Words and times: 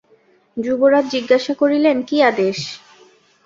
যুবরাজ 0.57 1.05
জিজ্ঞাসা 1.13 1.53
করিলেন, 1.61 1.97
কী 2.03 2.17
আদেশ। 2.23 2.57